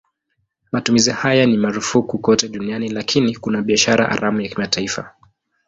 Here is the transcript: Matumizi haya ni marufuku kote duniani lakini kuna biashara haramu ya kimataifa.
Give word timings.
Matumizi 0.71 1.11
haya 1.11 1.45
ni 1.45 1.57
marufuku 1.57 2.17
kote 2.19 2.47
duniani 2.49 2.89
lakini 2.89 3.35
kuna 3.35 3.61
biashara 3.61 4.07
haramu 4.07 4.41
ya 4.41 4.49
kimataifa. 4.49 5.15